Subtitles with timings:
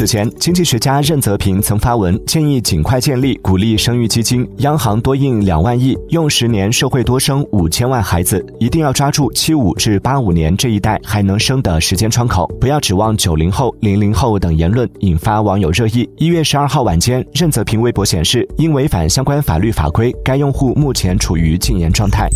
[0.00, 16.08] 此前经济学家任泽平曾发文建议尽快建立鼓励生育基金央行多印两万亿用十年社会多生五千万孩子一定要抓住七五至八五年这一代还能生的时间窗口不要指望九零后零零后等言论引发网友热议。
[16.16, 22.26] 一月十二号晚间任泽平微博显示因违反相关法律法规该用户目前处于禁言状态。